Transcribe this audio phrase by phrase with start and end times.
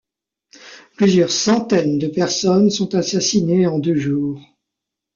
[0.97, 4.41] Plusieurs centaines de personnes sont assassinées en deux jours.